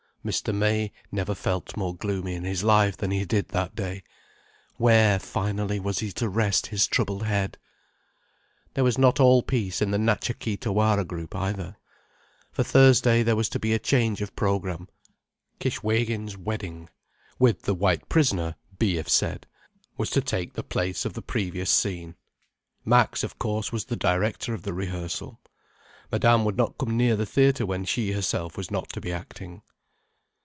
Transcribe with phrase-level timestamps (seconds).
[0.23, 0.53] Mr.
[0.53, 4.03] May never felt more gloomy in his life than he did that day.
[4.77, 7.57] Where, finally, was he to rest his troubled head?
[8.75, 11.75] There was not all peace in the Natcha Kee Tawara group either.
[12.51, 16.89] For Thursday, there was to be a change of program—"Kishwégin's Wedding—"
[17.39, 22.13] (with the white prisoner, be if said)—was to take the place of the previous scene.
[22.85, 25.39] Max of course was the director of the rehearsal.
[26.11, 29.63] Madame would not come near the theatre when she herself was not to be acting.